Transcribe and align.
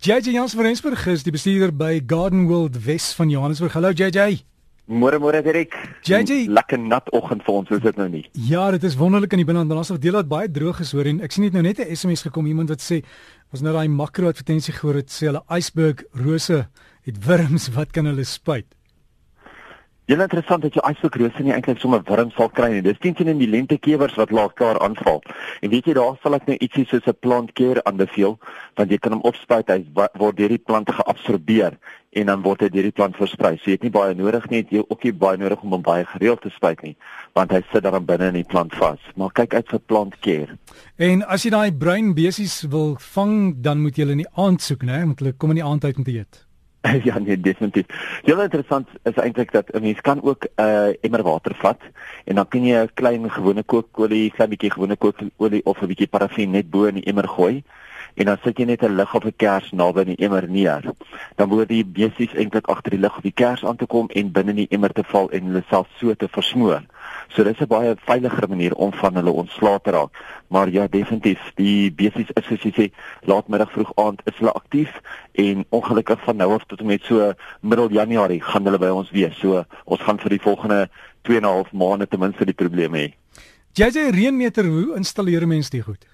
JJ 0.00 0.32
Jans 0.32 0.54
van 0.56 0.64
Rensburg 0.64 1.02
is 1.12 1.26
die 1.26 1.32
bestuurder 1.34 1.74
by 1.76 1.98
Garden 2.08 2.46
World 2.48 2.78
Wes 2.86 3.10
van 3.12 3.28
Johannesburg. 3.28 3.74
Hallo 3.76 3.90
JJ. 3.92 4.38
Môre 4.88 5.18
môre 5.20 5.42
Derek. 5.44 5.76
JJ, 6.08 6.46
lekker 6.48 6.80
nat 6.80 7.10
oggend 7.12 7.44
vir 7.44 7.58
ons, 7.58 7.68
is 7.76 7.82
dit 7.84 8.00
nou 8.00 8.06
nie? 8.08 8.22
Ja, 8.32 8.70
dit 8.72 8.86
is 8.88 8.96
wonderlik 8.96 9.36
in 9.36 9.42
die 9.42 9.44
binneland, 9.44 9.68
ons 9.76 9.92
het 9.92 10.00
deel 10.00 10.16
wat 10.16 10.30
baie 10.30 10.48
droog 10.48 10.80
is 10.80 10.94
hoor 10.96 11.04
en 11.04 11.20
ek 11.20 11.36
sien 11.36 11.44
net 11.44 11.52
nou 11.52 11.66
net 11.66 11.84
'n 11.84 11.92
SMS 11.92 12.24
gekom 12.24 12.48
iemand 12.48 12.72
wat 12.72 12.80
sê 12.80 13.02
ons 13.52 13.60
nou 13.60 13.76
daai 13.76 13.92
makro 13.92 14.32
advertensie 14.32 14.72
gehoor 14.72 15.04
het 15.04 15.12
sê 15.12 15.28
hulle 15.28 15.44
iceberg 15.52 16.00
rose 16.16 16.64
het 17.04 17.16
wurms, 17.26 17.68
wat 17.76 17.92
kan 17.92 18.08
hulle 18.08 18.24
spuit? 18.24 18.72
Is 20.10 20.18
interessant 20.18 20.64
dat 20.64 20.74
jou 20.74 20.82
ysbekrose 20.88 21.44
nie 21.46 21.52
eintlik 21.54 21.78
sommer 21.78 22.00
wurms 22.02 22.34
sal 22.34 22.48
kry 22.50 22.66
nie. 22.72 22.80
Dis 22.82 22.96
teen 22.98 23.14
teen 23.14 23.28
in 23.30 23.38
die 23.38 23.46
lentekewers 23.46 24.16
wat 24.18 24.32
laakaar 24.34 24.80
aanval. 24.82 25.20
En 25.62 25.70
weet 25.70 25.86
jy 25.86 25.94
daar 25.94 26.16
sal 26.18 26.34
ek 26.34 26.48
nou 26.48 26.56
ietsie 26.58 26.82
soos 26.90 27.06
'n 27.06 27.14
plantkeer 27.22 27.78
aanbeveel 27.84 28.34
want 28.74 28.90
jy 28.90 28.98
kan 28.98 29.12
hom 29.12 29.22
opspuit 29.22 29.70
hy 29.70 29.84
word 29.94 30.36
deur 30.36 30.48
die 30.48 30.58
plante 30.58 30.92
geabsorbeer 30.98 31.78
en 32.10 32.26
dan 32.26 32.42
word 32.42 32.60
hy 32.60 32.68
deur 32.74 32.90
die 32.90 32.98
plant 32.98 33.14
versprei. 33.14 33.56
So 33.58 33.70
jy 33.70 33.78
het 33.78 33.86
nie 33.86 33.94
baie 33.94 34.14
nodig 34.14 34.50
nie, 34.50 34.66
jy 34.68 34.82
ook 34.88 35.04
nie 35.04 35.12
baie 35.12 35.36
nodig 35.36 35.62
om 35.62 35.70
hom 35.70 35.82
baie 35.82 36.04
gereeld 36.04 36.42
te 36.42 36.50
spuit 36.50 36.82
nie 36.82 36.96
want 37.34 37.52
hy 37.52 37.62
sit 37.70 37.82
daar 37.82 38.02
binne 38.02 38.34
in 38.34 38.42
die 38.42 38.50
plant 38.50 38.74
vas. 38.74 38.98
Maar 39.14 39.30
kyk 39.30 39.54
uit 39.54 39.68
vir 39.68 39.80
plantkeer. 39.86 40.58
En 40.98 41.22
as 41.22 41.44
jy 41.44 41.50
daai 41.50 41.70
bruin 41.70 42.14
besies 42.14 42.62
wil 42.62 42.96
vang, 42.98 43.62
dan 43.62 43.78
moet 43.78 43.94
jy 43.94 44.02
hulle 44.02 44.18
in 44.18 44.26
die 44.26 44.34
aand 44.34 44.60
soek, 44.60 44.82
né? 44.82 45.06
Want 45.06 45.20
hulle 45.20 45.38
kom 45.38 45.50
in 45.50 45.62
die 45.62 45.64
aand 45.64 45.84
uit 45.84 45.96
om 45.96 46.04
te 46.04 46.18
eet. 46.18 46.49
ja 47.06 47.18
nee 47.18 47.40
definitief. 47.40 47.86
Heel 48.24 48.40
interessant 48.40 48.88
is 49.02 49.14
eintlik 49.14 49.52
dat 49.52 49.68
'n 49.72 49.82
mens 49.82 50.00
kan 50.00 50.22
ook 50.22 50.44
'n 50.44 50.62
uh, 50.62 50.92
emmer 51.00 51.22
water 51.22 51.54
vat 51.54 51.80
en 52.24 52.34
dan 52.34 52.48
kan 52.48 52.64
jy 52.64 52.76
'n 52.82 52.90
klein 52.94 53.30
gewone 53.30 53.62
kookolie, 53.62 54.30
klein 54.30 54.50
bietjie 54.50 54.70
gewone 54.70 54.96
kookolie 54.96 55.64
of 55.64 55.82
'n 55.82 55.86
bietjie 55.86 56.08
parafin 56.08 56.50
net 56.50 56.70
bo 56.70 56.84
in 56.84 56.94
die 56.94 57.04
emmer 57.04 57.28
gooi 57.28 57.62
en 58.14 58.24
dan 58.26 58.38
sit 58.42 58.58
jy 58.58 58.64
net 58.64 58.82
'n 58.82 58.96
lig 58.96 59.14
of 59.14 59.24
'n 59.24 59.36
kers 59.36 59.70
naby 59.72 60.00
in 60.00 60.14
die 60.14 60.24
emmer 60.24 60.48
neer. 60.48 60.82
Dan 61.36 61.48
word 61.48 61.68
die 61.68 61.84
besies 61.84 62.34
eintlik 62.34 62.68
agter 62.68 62.90
die 62.90 63.00
lig 63.00 63.16
of 63.16 63.22
die 63.22 63.32
kers 63.42 63.64
aan 63.64 63.76
te 63.76 63.86
kom 63.86 64.08
en 64.08 64.32
binne 64.32 64.50
in 64.50 64.56
die 64.56 64.70
emmer 64.70 64.92
te 64.92 65.04
val 65.04 65.30
en 65.30 65.44
hulle 65.44 65.64
self 65.68 65.88
so 65.98 66.14
te 66.14 66.28
versmoor. 66.28 66.82
So 67.28 67.44
dis 67.44 67.60
'n 67.60 67.66
baie 67.66 67.94
veiliger 67.96 68.48
manier 68.48 68.74
om 68.74 68.92
van 68.92 69.14
hulle 69.14 69.30
ontslae 69.30 69.80
te 69.82 69.90
raak. 69.90 70.10
Maar 70.48 70.68
ja, 70.68 70.86
definitief, 70.86 71.52
die 71.54 71.92
besies 71.92 72.30
is 72.34 72.44
soos 72.44 72.62
jy 72.62 72.72
sê, 72.72 72.92
laatmiddag 73.20 73.70
vroeg 73.72 73.92
aand 73.94 74.20
is 74.24 74.36
hulle 74.36 74.52
aktief 74.52 75.00
en 75.40 75.64
ongelukkig 75.76 76.20
van 76.24 76.36
nou 76.36 76.52
af 76.54 76.64
tot 76.68 76.80
en 76.80 76.86
met 76.90 77.04
so 77.08 77.32
middel 77.60 77.90
Januarie 77.90 78.40
gaan 78.42 78.64
hulle 78.68 78.78
by 78.78 78.92
ons 78.92 79.10
wees. 79.14 79.36
So 79.40 79.64
ons 79.84 80.04
gaan 80.06 80.20
vir 80.22 80.36
die 80.36 80.42
volgende 80.42 80.88
2 81.28 81.36
en 81.36 81.42
'n 81.42 81.52
half 81.54 81.72
maande 81.72 82.06
ten 82.06 82.20
minste 82.20 82.44
die 82.44 82.60
probleme 82.62 82.98
hê. 82.98 83.08
Jy 83.74 83.90
sê 83.94 84.10
reënmeter, 84.10 84.66
hoe 84.66 84.96
installeer 84.96 85.46
mense 85.46 85.70
dit 85.70 85.82
goed? 85.82 86.06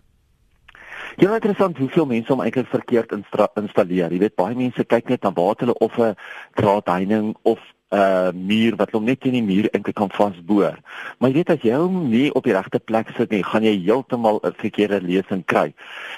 Ja, 1.17 1.35
interessant 1.35 1.79
hoeveel 1.79 2.07
mense 2.07 2.29
hom 2.29 2.43
eintlik 2.45 2.67
verkeerd 2.69 3.13
installeer. 3.57 4.13
Jy 4.13 4.19
weet 4.19 4.35
baie 4.37 4.55
mense 4.55 4.85
kyk 4.85 5.09
net 5.09 5.23
na 5.23 5.33
waar 5.33 5.57
hulle 5.59 5.75
of 5.81 5.99
'n 5.99 6.15
draadheining 6.55 7.37
of 7.43 7.59
uh, 7.91 8.31
muur 8.35 8.77
wat 8.77 8.91
hom 8.91 9.05
net 9.07 9.25
in 9.29 9.37
die 9.37 9.45
muur 9.45 9.69
eintlik 9.71 9.97
kan 9.99 10.11
vasboor. 10.11 10.79
Maar 11.19 11.31
jy 11.31 11.37
weet 11.39 11.53
as 11.55 11.65
jy 11.67 11.77
hom 11.79 12.09
nie 12.11 12.29
op 12.35 12.47
die 12.47 12.55
regte 12.57 12.81
plek 12.83 13.13
sit 13.17 13.31
nie, 13.31 13.45
gaan 13.47 13.67
jy 13.67 13.77
heeltemal 13.87 14.41
'n 14.43 14.57
verkeerde 14.59 15.01
lesing 15.03 15.45
kry. 15.47 15.73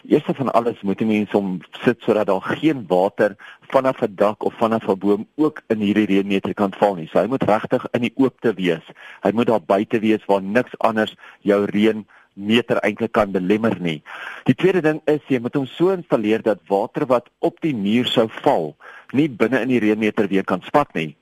Eerste 0.09 0.35
van 0.35 0.53
alles 0.53 0.81
moet 0.83 1.01
jy 1.01 1.07
mens 1.07 1.33
hom 1.33 1.61
sit 1.85 2.01
sodat 2.03 2.27
daar 2.27 2.41
geen 2.41 2.87
water 2.89 3.37
vanaf 3.69 4.03
'n 4.03 4.15
dak 4.17 4.45
of 4.45 4.55
vanaf 4.55 4.89
'n 4.89 4.99
boom 4.99 5.27
ook 5.37 5.63
in 5.69 5.81
hierdie 5.81 6.07
reënmeter 6.07 6.55
kan 6.55 6.73
val 6.73 6.95
nie. 6.95 7.09
So 7.13 7.21
hy 7.21 7.27
moet 7.27 7.45
regtig 7.45 7.87
in 7.93 8.01
die 8.01 8.15
oopte 8.17 8.55
wees. 8.55 8.85
Hy 9.23 9.31
moet 9.33 9.47
daar 9.47 9.63
buite 9.63 10.01
wees 10.01 10.25
waar 10.27 10.43
niks 10.43 10.73
anders 10.79 11.17
jou 11.43 11.65
reën 11.65 12.07
meter 12.35 12.77
eintlik 12.77 13.13
kan 13.13 13.31
belemmer 13.33 13.77
nie. 13.81 14.03
Die 14.45 14.55
tweede 14.55 14.81
ding 14.81 15.01
is 15.05 15.21
jy 15.29 15.41
moet 15.41 15.55
hom 15.55 15.67
so 15.67 15.91
installeer 15.91 16.43
dat 16.43 16.59
water 16.69 17.07
wat 17.07 17.29
op 17.39 17.61
die 17.61 17.75
muur 17.75 18.07
sou 18.07 18.29
val, 18.29 18.77
nie 19.13 19.29
binne 19.29 19.61
in 19.61 19.69
die 19.69 19.81
reënmeter 19.81 20.29
weer 20.29 20.45
kan 20.45 20.63
spat 20.63 20.95
nie 20.95 21.18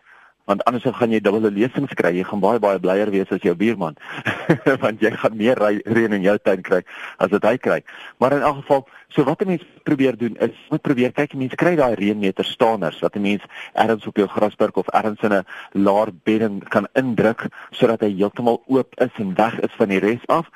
want 0.46 0.64
anders 0.64 0.86
gaan 0.86 1.10
jy 1.10 1.20
dubbele 1.20 1.50
lesings 1.50 1.94
kry. 1.98 2.12
Jy 2.14 2.24
gaan 2.28 2.40
baie 2.40 2.60
baie 2.62 2.78
blyer 2.82 3.10
wees 3.10 3.30
as 3.34 3.42
jou 3.42 3.54
buurman. 3.58 3.98
want 4.84 5.02
jy 5.02 5.10
gaan 5.10 5.36
meer 5.36 5.58
reën 5.58 6.14
in 6.14 6.22
jou 6.22 6.36
tuin 6.38 6.62
kry 6.62 6.82
as 7.18 7.32
wat 7.34 7.48
hy 7.48 7.56
kry. 7.58 7.80
Maar 8.22 8.38
in 8.38 8.46
elk 8.46 8.62
geval, 8.62 8.86
so 9.10 9.24
wat 9.26 9.42
'n 9.42 9.48
mens 9.48 9.66
probeer 9.82 10.16
doen 10.16 10.36
is 10.38 10.54
moet 10.70 10.82
probeer 10.82 11.12
kyk 11.12 11.34
mense 11.34 11.56
kry 11.56 11.74
daai 11.76 11.94
reënmeter 11.94 12.44
staaners 12.44 13.00
wat 13.02 13.16
'n 13.16 13.22
mens 13.22 13.42
ergens 13.74 14.06
op 14.06 14.16
jou 14.16 14.28
grasperk 14.28 14.76
of 14.76 14.88
ergens 14.88 15.22
in 15.22 15.34
'n 15.34 15.46
laer 15.72 16.10
bedding 16.24 16.62
kan 16.68 16.86
indruk 16.94 17.48
sodat 17.70 18.00
hy 18.00 18.14
heeltemal 18.14 18.62
oop 18.66 18.94
is 19.00 19.14
en 19.18 19.34
weg 19.34 19.60
is 19.60 19.74
van 19.76 19.88
die 19.88 19.98
res 19.98 20.26
af. 20.26 20.46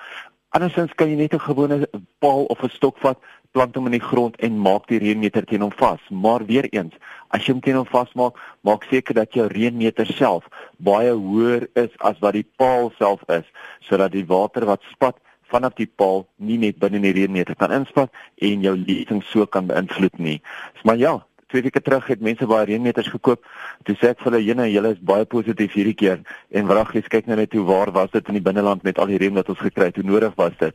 Andersins 0.51 0.95
kan 0.95 1.09
jy 1.09 1.17
net 1.17 1.35
'n 1.35 1.39
gewone 1.39 1.89
paal 2.19 2.45
of 2.45 2.63
'n 2.63 2.69
stok 2.69 2.99
vat 2.99 3.19
plant 3.53 3.77
hom 3.77 3.89
in 3.91 3.97
die 3.97 4.03
grond 4.03 4.37
en 4.45 4.59
maak 4.63 4.87
die 4.91 5.01
reënmeter 5.03 5.47
teen 5.49 5.65
hom 5.65 5.73
vas. 5.79 6.03
Maar 6.11 6.45
weer 6.47 6.69
eens, 6.71 6.95
as 7.35 7.47
jy 7.47 7.55
hom 7.55 7.63
teen 7.65 7.79
hom 7.81 7.89
vasmaak, 7.89 8.39
maak 8.67 8.87
seker 8.91 9.19
dat 9.19 9.35
jou 9.35 9.47
reënmeter 9.51 10.09
self 10.15 10.47
baie 10.79 11.13
hoër 11.13 11.67
is 11.83 11.91
as 12.07 12.21
wat 12.23 12.39
die 12.39 12.47
paal 12.61 12.93
self 12.99 13.25
is, 13.29 13.47
sodat 13.89 14.15
die 14.15 14.27
water 14.27 14.69
wat 14.71 14.87
spat 14.93 15.19
vanaf 15.51 15.75
die 15.79 15.89
paal 15.99 16.25
nie 16.39 16.61
net 16.63 16.79
binne 16.79 17.01
in 17.01 17.09
die 17.09 17.17
reënmeter 17.17 17.59
kan 17.59 17.75
inspat 17.75 18.15
en 18.47 18.63
jou 18.67 18.77
lesing 18.79 19.25
so 19.27 19.47
kan 19.47 19.67
beïnvloed 19.67 20.23
nie. 20.23 20.39
Maar 20.87 21.01
ja, 21.03 21.17
twee 21.51 21.67
weke 21.67 21.83
terug 21.83 22.07
het 22.07 22.23
mense 22.23 22.47
baie 22.47 22.69
reënmeters 22.71 23.11
gekoop. 23.11 23.43
Toe 23.85 23.97
sê 23.99 24.13
ek 24.13 24.23
vir 24.23 24.31
hulle, 24.31 24.45
"Jene, 24.45 24.71
julle 24.71 24.93
is 24.95 25.03
baie 25.03 25.25
positief 25.25 25.73
hierdie 25.75 25.97
keer." 25.97 26.21
En 26.51 26.67
wraggies 26.67 27.09
kyk 27.09 27.27
nou 27.27 27.37
net 27.37 27.53
hoe 27.53 27.67
waar 27.67 27.93
was 27.93 28.11
dit 28.11 28.29
in 28.29 28.35
die 28.35 28.47
binneland 28.49 28.83
met 28.83 28.99
al 28.99 29.07
die 29.07 29.19
reën 29.19 29.35
wat 29.35 29.49
ons 29.49 29.59
gekry 29.59 29.85
het. 29.87 29.97
Hoe 29.97 30.05
nodig 30.05 30.35
was 30.37 30.57
dit? 30.59 30.75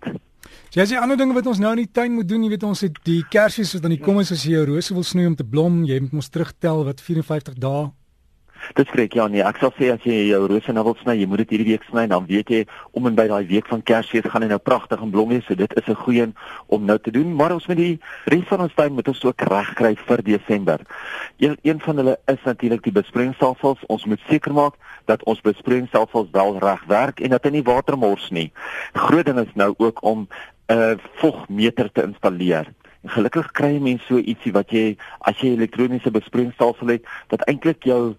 Jy 0.75 0.83
sê 0.89 0.97
ander 0.99 1.15
dinge 1.15 1.31
wat 1.31 1.45
ons 1.47 1.59
nou 1.63 1.69
in 1.71 1.85
die 1.85 1.91
tuin 1.95 2.11
moet 2.11 2.27
doen, 2.27 2.41
jy 2.43 2.49
weet 2.51 2.63
ons 2.67 2.81
het 2.83 2.97
die 3.07 3.21
kersfees 3.31 3.69
wat 3.77 3.85
aan 3.87 3.93
die 3.95 4.01
kom 4.03 4.17
is 4.19 4.33
as 4.35 4.41
jy 4.43 4.57
jou 4.57 4.65
rose 4.73 4.91
wil 4.91 5.05
snoei 5.07 5.29
om 5.29 5.37
te 5.39 5.45
blom, 5.47 5.85
jy 5.87 6.01
moet 6.03 6.17
mos 6.17 6.27
terugtel 6.27 6.83
wat 6.83 6.99
54 6.99 7.55
dae 7.63 7.85
Dit 8.73 8.89
spreek 8.89 9.13
ja 9.13 9.27
nee, 9.29 9.43
ek 9.45 9.59
sal 9.61 9.71
sê 9.77 9.91
as 9.93 10.03
jy 10.07 10.15
jou 10.31 10.39
rose 10.49 10.73
nou 10.73 10.83
wil 10.87 10.95
sny, 11.01 11.17
jy 11.19 11.27
moet 11.29 11.43
dit 11.43 11.53
hierdie 11.53 11.67
week 11.73 11.85
sny, 11.89 12.05
dan 12.11 12.25
weet 12.27 12.51
jy 12.51 12.61
om 12.97 13.07
en 13.09 13.17
by 13.17 13.27
daai 13.29 13.45
week 13.49 13.67
van 13.69 13.83
Kersfees 13.85 14.25
gaan 14.31 14.45
hy 14.45 14.49
nou 14.49 14.59
pragtig 14.59 15.01
en 15.03 15.11
blom 15.13 15.29
wees. 15.33 15.45
So 15.47 15.55
dit 15.55 15.71
is 15.77 15.87
'n 15.87 15.95
goeie 15.95 16.23
een 16.23 16.33
om 16.67 16.85
nou 16.85 16.97
te 16.97 17.11
doen, 17.11 17.35
maar 17.35 17.53
ons 17.53 17.67
met 17.67 17.77
die 17.77 17.99
res 18.25 18.47
van 18.47 18.61
ons 18.61 18.73
tyd 18.73 18.91
moet 18.91 19.07
ons 19.07 19.23
ook 19.23 19.41
reg 19.41 19.73
kry 19.75 19.95
vir 19.95 20.23
Desember. 20.23 20.79
Een 21.37 21.57
een 21.61 21.79
van 21.79 21.97
hulle 21.97 22.17
is 22.27 22.43
natuurlik 22.43 22.83
die 22.83 22.91
besproeiingsstelsels. 22.91 23.85
Ons 23.87 24.05
moet 24.05 24.19
seker 24.27 24.53
maak 24.53 24.73
dat 25.05 25.23
ons 25.23 25.41
besproeiingsstelsels 25.41 26.29
wel 26.31 26.59
reg 26.59 26.83
werk 26.87 27.19
en 27.19 27.29
dat 27.29 27.43
hy 27.43 27.49
nie 27.49 27.63
water 27.63 27.97
mors 27.97 28.29
nie. 28.31 28.51
Groot 28.93 29.25
ding 29.25 29.39
is 29.39 29.53
nou 29.53 29.73
ook 29.77 30.03
om 30.03 30.27
'n 30.67 30.73
uh, 30.73 30.97
vogmeter 31.21 31.91
te 31.91 32.01
installeer. 32.01 32.73
Gelukkig 33.05 33.51
kry 33.51 33.77
mense 33.79 34.05
so 34.07 34.17
ietsie 34.17 34.51
wat 34.51 34.71
jy 34.73 34.97
as 35.19 35.37
jy 35.37 35.53
elektroniese 35.53 36.11
besproeiingsstelsel 36.11 36.87
het, 36.87 37.03
dat 37.29 37.45
eintlik 37.45 37.83
jou 37.83 38.15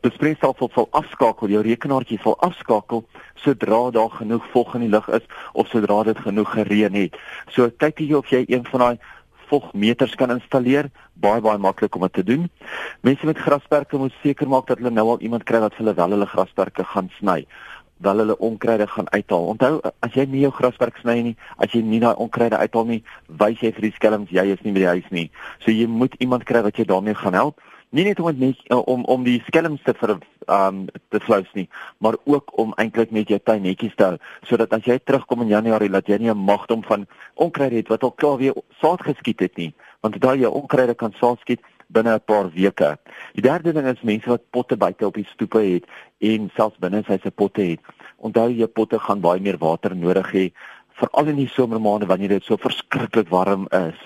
bespreekstelsel 0.00 0.70
sal 0.74 0.88
afskakel, 0.90 1.50
jou 1.50 1.62
rekenaartjie 1.62 2.20
sal 2.22 2.36
afskakel 2.46 3.02
sodra 3.42 3.90
daar 3.90 4.10
genoeg 4.10 4.44
vog 4.52 4.76
in 4.78 4.86
die 4.86 4.92
lug 4.92 5.08
is 5.08 5.26
of 5.52 5.68
sodra 5.68 6.02
dit 6.06 6.18
genoeg 6.18 6.52
gereën 6.54 6.94
het. 6.94 7.18
So 7.50 7.70
kyk 7.82 8.00
jy 8.00 8.14
of 8.14 8.30
jy 8.30 8.44
een 8.46 8.64
van 8.70 8.86
daai 8.86 8.98
vogmeters 9.50 10.14
kan 10.16 10.30
installeer, 10.32 10.88
baie 11.12 11.42
baie 11.44 11.60
maklik 11.60 11.94
om 11.96 12.06
dit 12.06 12.14
te 12.20 12.24
doen. 12.24 12.48
Mense 13.02 13.26
met 13.26 13.38
grasperke 13.38 13.98
moet 13.98 14.14
seker 14.22 14.48
maak 14.48 14.70
dat 14.70 14.80
hulle 14.80 14.94
nou 14.94 15.08
al 15.12 15.20
iemand 15.20 15.44
kry 15.44 15.60
wat 15.60 15.74
vir 15.76 15.84
hulle 15.84 15.98
wel 15.98 16.16
hulle 16.16 16.30
grasperke 16.30 16.86
gaan 16.94 17.10
sny 17.18 17.42
wel 18.02 18.22
hulle 18.24 18.38
onkruide 18.38 18.86
gaan 18.86 19.10
uithaal. 19.10 19.46
Onthou, 19.54 19.80
as 20.00 20.14
jy 20.14 20.26
nie 20.26 20.44
jou 20.44 20.52
grasperk 20.52 20.96
sny 21.02 21.18
nie, 21.22 21.36
as 21.56 21.72
jy 21.72 21.82
nie 21.82 22.00
daai 22.00 22.14
onkruide 22.14 22.58
uithaal 22.58 22.88
nie, 22.88 23.02
wys 23.42 23.60
jy 23.60 23.72
vir 23.72 23.88
die 23.88 23.96
skelms 23.96 24.30
jy 24.30 24.46
is 24.52 24.64
nie 24.64 24.72
by 24.72 24.84
die 24.84 24.92
huis 24.94 25.10
nie. 25.10 25.28
So 25.64 25.70
jy 25.70 25.86
moet 25.86 26.14
iemand 26.18 26.44
kry 26.44 26.62
wat 26.62 26.76
jou 26.76 26.88
daarmee 26.88 27.14
gaan 27.14 27.38
help 27.38 27.60
nie 27.92 28.04
net 28.04 28.20
om 28.20 28.38
net 28.38 28.60
uh, 28.72 28.78
om 28.88 29.04
om 29.04 29.24
die 29.24 29.40
skelms 29.46 29.82
te 29.84 29.92
vir 30.00 30.14
um 30.48 30.78
te 31.12 31.20
flous 31.20 31.50
nie, 31.54 31.66
maar 32.00 32.16
ook 32.24 32.54
om 32.58 32.72
eintlik 32.80 33.12
net 33.12 33.28
jou 33.28 33.38
tuin 33.44 33.62
netjies 33.66 33.94
te 33.96 34.06
hou 34.06 34.16
sodat 34.48 34.72
as 34.72 34.86
jy 34.88 34.96
terugkom 34.98 35.44
in 35.44 35.52
Januarie 35.52 35.92
dat 35.92 36.08
jy 36.08 36.18
nie 36.18 36.32
'n 36.32 36.44
magdom 36.46 36.82
van 36.88 37.06
onkruid 37.34 37.72
het 37.72 37.88
wat 37.88 38.02
al 38.02 38.12
klaar 38.12 38.38
weer 38.38 38.54
saad 38.80 39.02
geskiet 39.02 39.40
het 39.40 39.56
nie, 39.56 39.74
want 40.00 40.20
daai 40.20 40.38
jou 40.40 40.52
onkruide 40.52 40.94
kan 40.94 41.12
saad 41.20 41.38
skiet 41.40 41.60
binne 41.92 42.14
'n 42.14 42.24
paar 42.24 42.50
weke. 42.50 42.98
Die 43.34 43.42
derde 43.42 43.72
ding 43.72 43.86
is 43.86 44.02
mense 44.02 44.28
wat 44.28 44.50
potte 44.50 44.76
buite 44.76 45.06
op 45.06 45.14
die 45.14 45.28
stoepe 45.32 45.60
het 45.60 45.84
en 46.18 46.50
selfs 46.56 46.78
binne 46.78 47.02
sy 47.06 47.18
se 47.22 47.30
potte 47.30 47.62
het. 47.62 47.80
Onthou 48.16 48.48
jy 48.50 48.66
potte 48.66 48.98
gaan 48.98 49.20
baie 49.20 49.40
meer 49.40 49.58
water 49.58 49.96
nodig 49.96 50.32
hê 50.32 50.52
veral 51.02 51.30
in 51.32 51.40
die 51.40 51.48
somermaande 51.48 52.06
wanneer 52.06 52.36
dit 52.36 52.44
so 52.44 52.56
verskriklik 52.56 53.28
warm 53.28 53.66
is. 53.70 53.98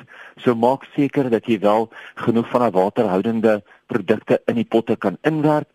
So 0.43 0.55
maak 0.55 0.87
seker 0.94 1.31
dat 1.31 1.46
jy 1.46 1.58
wel 1.61 1.90
genoeg 2.14 2.49
van 2.52 2.64
daai 2.64 2.76
waterhoudende 2.76 3.62
produkte 3.87 4.40
in 4.46 4.61
die 4.61 4.69
potte 4.69 4.96
kan 4.96 5.19
inwerk. 5.22 5.69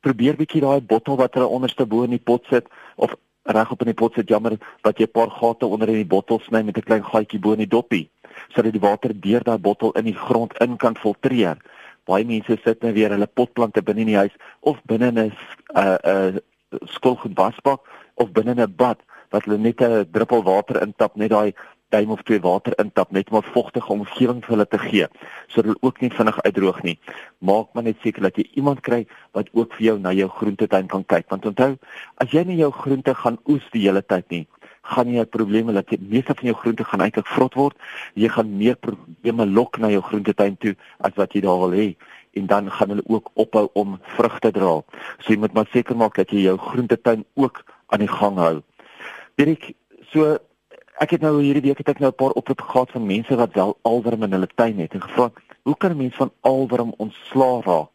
Probeer 0.00 0.36
bietjie 0.36 0.62
daai 0.64 0.80
bottel 0.80 1.16
wat 1.16 1.34
hulle 1.34 1.48
onderste 1.48 1.86
bo 1.86 2.04
in 2.04 2.16
die 2.16 2.22
pot 2.22 2.46
sit 2.50 2.68
of 2.96 3.16
reg 3.50 3.70
op 3.72 3.80
in 3.82 3.90
die 3.90 3.96
pot 3.96 4.14
sit, 4.14 4.28
jammer, 4.28 4.58
dat 4.82 4.98
jy 4.98 5.06
'n 5.06 5.12
paar 5.12 5.30
gate 5.30 5.66
onder 5.66 5.88
in 5.88 6.02
die 6.04 6.12
bottel 6.14 6.40
sny 6.40 6.62
met 6.62 6.76
'n 6.76 6.82
klein 6.82 7.04
gaatjie 7.04 7.40
bo 7.40 7.52
in 7.52 7.64
die 7.64 7.74
doppie 7.76 8.10
sodat 8.54 8.72
die 8.72 8.82
water 8.82 9.14
deur 9.14 9.44
daai 9.44 9.58
bottel 9.58 9.92
in 9.98 10.04
die 10.04 10.16
grond 10.16 10.56
in 10.58 10.76
kan 10.76 10.96
filtreer. 10.96 11.58
Baie 12.08 12.24
mense 12.24 12.58
sit 12.64 12.82
nou 12.82 12.92
weer 12.92 13.12
hulle 13.14 13.26
potplante 13.26 13.82
binne 13.82 14.00
in 14.00 14.12
die 14.12 14.20
huis 14.20 14.36
of 14.60 14.80
binne 14.84 15.10
'n 15.10 15.18
'n 15.18 15.32
uh, 15.76 15.98
'n 16.04 16.40
uh, 16.40 16.80
skoolgoed 16.84 17.36
wasbak 17.36 17.80
of 18.14 18.32
binne 18.32 18.54
'n 18.54 18.74
bad 18.76 18.98
wat 19.30 19.44
hulle 19.44 19.58
net 19.58 19.80
'n 19.80 20.06
druppel 20.10 20.42
water 20.42 20.82
intap 20.82 21.16
net 21.16 21.30
daai 21.30 21.52
duim 21.90 22.10
of 22.10 22.22
twee 22.22 22.40
water 22.40 22.74
intap 22.78 23.10
net 23.10 23.30
om 23.30 23.36
'n 23.38 23.52
vogtige 23.52 23.92
omgewing 23.92 24.40
vir 24.44 24.54
hulle 24.54 24.66
te 24.66 24.78
gee 24.78 25.06
sodat 25.48 25.64
hulle 25.64 25.82
ook 25.86 26.00
nie 26.00 26.10
vinnig 26.10 26.42
uitdroog 26.42 26.82
nie. 26.82 26.98
Maak 27.38 27.66
maar 27.72 27.82
net 27.82 27.96
seker 28.02 28.22
dat 28.22 28.36
jy 28.36 28.46
iemand 28.54 28.80
kry 28.80 29.06
wat 29.32 29.48
ook 29.52 29.74
vir 29.74 29.84
jou 29.86 29.98
na 29.98 30.12
jou 30.12 30.28
groentetuin 30.28 30.86
kan 30.86 31.04
kyk 31.04 31.28
want 31.28 31.46
onthou 31.46 31.78
as 32.16 32.30
jy 32.30 32.44
nie 32.44 32.56
jou 32.56 32.70
groente 32.70 33.14
gaan 33.14 33.38
oes 33.48 33.66
die 33.70 33.86
hele 33.86 34.02
tyd 34.02 34.30
nie 34.30 34.46
gaan 34.82 35.08
jy 35.12 35.20
'n 35.20 35.28
probleem 35.28 35.68
hê 35.68 35.72
dat 35.72 35.88
die 35.88 35.98
meeste 36.00 36.34
van 36.34 36.44
jou 36.44 36.56
groente 36.56 36.84
gaan 36.84 37.00
eintlik 37.00 37.26
vrot 37.26 37.54
word. 37.54 37.76
Jy 38.14 38.28
gaan 38.28 38.56
meer 38.56 38.76
probleme 38.76 39.46
lok 39.46 39.78
na 39.78 39.88
jou 39.88 40.00
groentetuin 40.00 40.56
toe 40.56 40.76
as 41.00 41.14
wat 41.14 41.32
jy 41.32 41.40
daar 41.40 41.58
wil 41.58 41.72
hê 41.72 41.96
en 42.32 42.46
dan 42.46 42.70
gaan 42.70 42.88
hulle 42.88 43.06
ook 43.06 43.30
ophou 43.34 43.68
om 43.72 43.98
vrugte 44.02 44.50
dra. 44.50 44.82
So 45.18 45.32
jy 45.32 45.38
moet 45.38 45.52
maar 45.52 45.68
seker 45.72 45.96
maak 45.96 46.14
dat 46.14 46.30
jy 46.30 46.46
jou 46.46 46.56
groentetuin 46.56 47.24
ook 47.34 47.64
aan 47.86 47.98
die 47.98 48.08
gang 48.08 48.36
hou. 48.36 48.62
Dirk, 49.34 49.72
so 50.12 50.38
ek 51.00 51.10
het 51.10 51.20
nou 51.20 51.40
hierdie 51.42 51.62
week 51.62 51.78
het 51.78 51.88
ek 51.88 52.00
nou 52.00 52.10
'n 52.10 52.20
paar 52.22 52.36
oproepe 52.36 52.62
gehad 52.62 52.90
van 52.90 53.06
mense 53.06 53.36
wat 53.36 53.54
wel 53.54 53.78
alwerm 53.82 54.22
in 54.22 54.32
hulle 54.32 54.48
tuin 54.54 54.78
het 54.78 54.92
en 54.94 55.02
gevra, 55.02 55.30
"Hoe 55.62 55.76
kan 55.76 55.90
'n 55.90 55.96
mens 55.96 56.14
van 56.14 56.32
alwerm 56.40 56.94
ontslaa 56.96 57.60
raak?" 57.64 57.88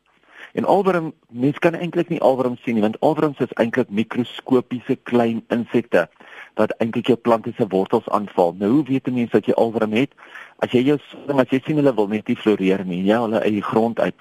En 0.53 0.65
alwerm, 0.65 1.13
mens 1.29 1.59
kan 1.59 1.73
eintlik 1.73 2.09
nie 2.09 2.21
alwerm 2.21 2.57
sien 2.63 2.73
nie, 2.73 2.81
want 2.81 2.99
alwerms 2.99 3.39
is 3.39 3.53
eintlik 3.53 3.89
mikroskopiese 3.89 4.95
klein 5.03 5.43
insekte 5.47 6.09
wat 6.55 6.71
eintlik 6.77 7.07
jou 7.07 7.17
plante 7.17 7.53
se 7.57 7.67
wortels 7.67 8.09
aanval. 8.09 8.55
Nou 8.59 8.71
hoe 8.71 8.83
weet 8.83 9.07
'n 9.07 9.13
mens 9.13 9.31
dat 9.31 9.45
jy 9.45 9.53
alwerm 9.53 9.93
het? 9.93 10.11
As 10.59 10.71
jy 10.71 10.81
jou 10.83 10.99
as 11.27 11.49
jy 11.49 11.61
sien 11.65 11.75
hulle 11.75 11.95
wil 11.95 12.07
net 12.07 12.27
nie 12.27 12.35
floreer 12.35 12.85
nie, 12.85 13.03
ja, 13.03 13.21
hulle 13.21 13.39
uit 13.39 13.53
die 13.53 13.61
grond 13.61 13.99
uit 13.99 14.15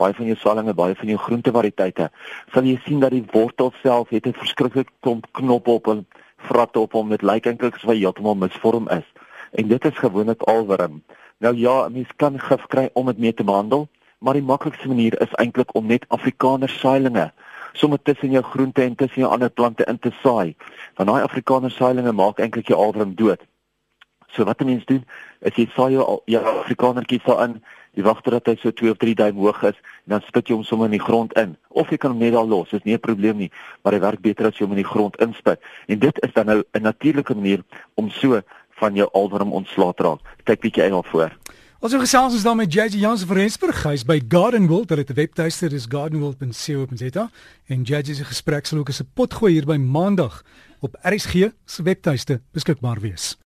baie 0.00 0.16
van 0.16 0.30
jou 0.30 0.36
swallinge, 0.36 0.74
baie 0.74 0.96
van 0.96 1.12
jou 1.12 1.18
groentevariëteite, 1.20 2.08
sal 2.54 2.68
jy 2.68 2.78
sien 2.86 3.00
dat 3.00 3.14
die 3.14 3.24
wortel 3.32 3.72
self 3.82 4.08
het 4.14 4.26
'n 4.26 4.32
verskriklik 4.32 4.88
klomp 5.00 5.26
knoppe 5.32 5.70
op 5.70 5.88
en 5.88 6.06
vratte 6.36 6.80
op 6.80 6.92
hom. 6.92 7.08
Dit 7.08 7.22
lyk 7.22 7.46
eintlik 7.46 7.74
asof 7.74 7.90
hy 7.90 7.98
heeltemal 7.98 8.34
misvorm 8.34 8.88
is. 8.88 9.06
En 9.52 9.68
dit 9.68 9.84
is 9.84 9.98
gewoonlik 9.98 10.42
alwerm. 10.42 11.02
Nou 11.38 11.56
ja, 11.56 11.88
mens 11.88 12.08
kan 12.16 12.38
gif 12.38 12.66
kry 12.66 12.90
om 12.92 13.06
dit 13.06 13.18
mee 13.18 13.34
te 13.34 13.44
behandel, 13.44 13.88
maar 14.18 14.34
die 14.34 14.42
maklikste 14.42 14.88
manier 14.88 15.20
is 15.20 15.32
eintlik 15.32 15.74
om 15.74 15.86
net 15.86 16.04
Afrikaner 16.08 16.68
saailinge 16.68 17.32
sommer 17.72 18.02
tussen 18.02 18.30
jou 18.30 18.42
groente 18.42 18.82
en 18.82 18.94
tussen 18.94 19.22
jou 19.22 19.32
ander 19.32 19.50
plante 19.50 19.84
in 19.84 19.98
te 19.98 20.10
saai. 20.22 20.56
Want 20.96 21.08
daai 21.08 21.22
Afrikaner 21.22 21.70
saailinge 21.70 22.12
maak 22.12 22.38
eintlik 22.38 22.68
jou 22.68 22.78
alwerm 22.78 23.14
dood. 23.14 23.40
So 24.28 24.44
wat 24.44 24.60
'n 24.60 24.66
mens 24.66 24.84
doen, 24.84 25.04
is 25.40 25.54
jy 25.54 25.68
saai 25.74 25.92
jou 25.92 26.20
jou 26.24 26.44
Afrikanertjies 26.44 27.24
daarin 27.24 27.60
Jy 27.98 28.04
wag 28.06 28.20
totdat 28.22 28.46
hy 28.46 28.54
so 28.60 28.70
2 28.70 28.92
of 28.92 29.00
3 29.02 29.16
duim 29.18 29.40
hoog 29.42 29.64
is 29.66 29.78
en 30.06 30.14
dan 30.14 30.22
spit 30.22 30.50
jy 30.50 30.54
hom 30.54 30.66
sommer 30.66 30.86
in 30.86 30.94
die 30.94 31.02
grond 31.02 31.34
in. 31.40 31.56
Of 31.74 31.90
jy 31.90 31.98
kan 31.98 32.14
hom 32.14 32.22
net 32.22 32.36
daar 32.36 32.46
los, 32.46 32.70
dis 32.70 32.86
nie 32.86 32.94
'n 32.94 33.02
probleem 33.02 33.36
nie, 33.36 33.50
maar 33.82 33.92
hy 33.92 34.00
werk 34.00 34.22
beter 34.22 34.46
as 34.46 34.58
jy 34.58 34.66
hom 34.66 34.76
in 34.76 34.82
die 34.84 34.92
grond 34.92 35.16
inspit. 35.18 35.58
En 35.88 35.98
dit 35.98 36.22
is 36.22 36.32
dan 36.32 36.46
nou 36.46 36.62
'n 36.62 36.82
natuurlike 36.82 37.34
manier 37.34 37.64
om 37.96 38.10
so 38.10 38.40
van 38.80 38.94
jou 38.94 39.08
alwerm 39.12 39.52
ontslae 39.52 39.94
te 39.94 40.02
raak. 40.02 40.20
Kyk 40.44 40.60
bietjie 40.60 40.82
uit 40.82 40.92
daarvoor. 40.92 41.39
Ons 41.80 41.94
het 41.96 42.02
gesels 42.02 42.34
ons 42.36 42.42
dan 42.44 42.58
met 42.60 42.68
JJ 42.68 42.98
Jansen 43.00 43.24
van 43.26 43.38
Rensburg, 43.38 43.78
hy's 43.88 44.02
by 44.04 44.18
Garden 44.28 44.66
World, 44.68 44.90
hulle 44.92 45.00
het 45.00 45.12
'n 45.14 45.16
webtuiste, 45.16 45.68
dis 45.72 45.88
gardenworld.co.za 45.88 47.30
en 47.72 47.82
JJ 47.82 48.14
se 48.14 48.24
gesprek 48.24 48.66
sal 48.66 48.78
ook 48.78 48.88
as 48.88 49.00
'n 49.00 49.08
potgooi 49.14 49.52
hier 49.52 49.64
by 49.64 49.76
Maandag 49.76 50.44
op 50.80 50.98
RSG 51.00 51.48
se 51.64 51.82
webtuiste 51.82 52.40
beskikbaar 52.52 53.00
wees. 53.00 53.40